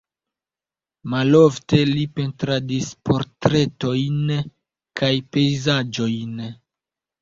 Malofte 1.13 1.81
li 1.91 2.07
pentradis 2.21 2.89
portretojn 3.11 4.35
kaj 5.03 5.15
pejzaĝojn. 5.35 6.47